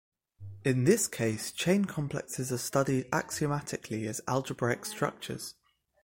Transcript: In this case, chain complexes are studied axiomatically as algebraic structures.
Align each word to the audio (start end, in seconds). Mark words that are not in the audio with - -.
In 0.65 0.85
this 0.85 1.07
case, 1.07 1.51
chain 1.51 1.85
complexes 1.85 2.51
are 2.51 2.57
studied 2.57 3.07
axiomatically 3.13 4.07
as 4.07 4.19
algebraic 4.27 4.83
structures. 4.85 5.53